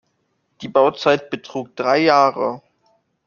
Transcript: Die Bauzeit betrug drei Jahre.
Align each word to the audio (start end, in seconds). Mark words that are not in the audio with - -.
Die 0.61 0.67
Bauzeit 0.67 1.29
betrug 1.29 1.75
drei 1.75 1.99
Jahre. 1.99 2.63